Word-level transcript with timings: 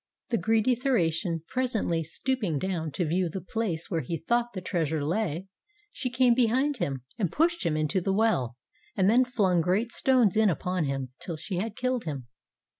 The 0.29 0.37
greedy 0.39 0.73
Thracian 0.73 1.43
presently 1.47 2.03
stooping 2.03 2.57
down 2.57 2.91
to 2.93 3.05
view 3.05 3.29
the 3.29 3.39
place 3.39 3.91
where 3.91 4.01
he 4.01 4.17
thought 4.17 4.53
the 4.53 4.59
treasure 4.59 5.05
lay, 5.05 5.45
she 5.91 6.09
came 6.09 6.33
be 6.33 6.47
hind 6.47 6.77
him, 6.77 7.03
and 7.19 7.31
pushed 7.31 7.63
him 7.63 7.77
into 7.77 8.01
the 8.01 8.11
well, 8.11 8.55
and 8.97 9.07
then 9.07 9.23
flung 9.23 9.61
great 9.61 9.91
stones 9.91 10.35
in 10.35 10.49
upon 10.49 10.85
him, 10.85 11.09
till 11.19 11.37
she 11.37 11.57
had 11.57 11.75
killed 11.77 12.05
him. 12.05 12.25